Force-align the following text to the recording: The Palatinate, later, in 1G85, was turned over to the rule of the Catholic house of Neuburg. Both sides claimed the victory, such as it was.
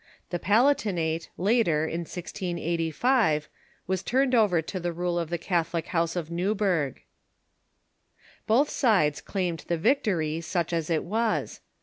The 0.31 0.39
Palatinate, 0.39 1.29
later, 1.37 1.85
in 1.85 2.05
1G85, 2.05 3.45
was 3.85 4.01
turned 4.01 4.33
over 4.33 4.59
to 4.59 4.79
the 4.79 4.91
rule 4.91 5.19
of 5.19 5.29
the 5.29 5.37
Catholic 5.37 5.89
house 5.89 6.15
of 6.15 6.31
Neuburg. 6.31 7.03
Both 8.47 8.71
sides 8.71 9.21
claimed 9.21 9.63
the 9.67 9.77
victory, 9.77 10.41
such 10.41 10.73
as 10.73 10.89
it 10.89 11.03
was. 11.03 11.61